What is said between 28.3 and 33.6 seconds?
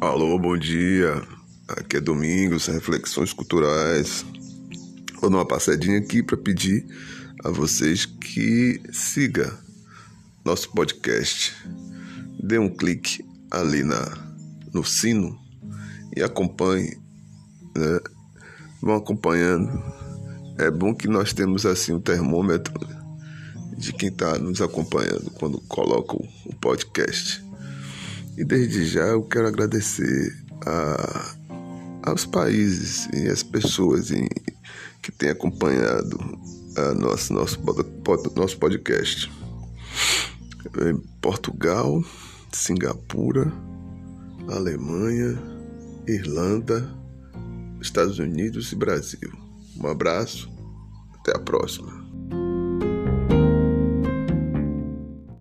E desde já eu quero agradecer a, aos países e as